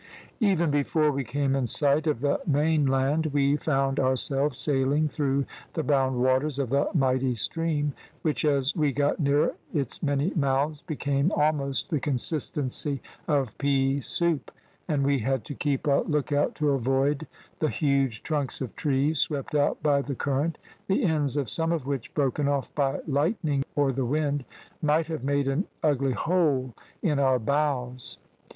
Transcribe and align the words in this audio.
"Even 0.39 0.71
before 0.71 1.11
we 1.11 1.23
came 1.23 1.55
in 1.55 1.67
sight 1.67 2.07
of 2.07 2.21
the 2.21 2.39
mainland, 2.47 3.27
we 3.27 3.55
found 3.55 3.99
ourselves 3.99 4.57
sailing 4.57 5.07
through 5.07 5.45
the 5.75 5.83
brown 5.83 6.19
waters 6.19 6.57
of 6.57 6.71
the 6.71 6.89
mighty 6.95 7.35
stream, 7.35 7.93
which 8.23 8.43
as 8.43 8.75
we 8.75 8.91
got 8.91 9.19
nearer 9.19 9.53
its 9.75 10.01
many 10.01 10.31
mouths, 10.35 10.81
became 10.81 11.31
almost 11.33 11.91
the 11.91 11.99
consistency 11.99 12.99
of 13.27 13.55
pea 13.59 14.01
soup, 14.01 14.49
and 14.87 15.03
we 15.05 15.19
had 15.19 15.45
to 15.45 15.53
keep 15.53 15.85
a 15.85 16.01
lookout 16.07 16.55
to 16.55 16.71
avoid 16.71 17.27
the 17.59 17.69
huge 17.69 18.23
trunks 18.23 18.59
of 18.59 18.75
trees 18.75 19.19
swept 19.19 19.53
out 19.53 19.83
by 19.83 20.01
the 20.01 20.15
current, 20.15 20.57
the 20.87 21.03
ends 21.03 21.37
of 21.37 21.47
some 21.47 21.71
of 21.71 21.85
which, 21.85 22.11
broken 22.15 22.47
off 22.47 22.73
by 22.73 22.99
lightning 23.05 23.63
or 23.75 23.91
the 23.91 24.03
wind, 24.03 24.45
might 24.81 25.05
have 25.05 25.23
made 25.23 25.47
an 25.47 25.65
ugly 25.83 26.13
hole 26.13 26.73
in 27.03 27.19
our 27.19 27.37
bows. 27.37 28.17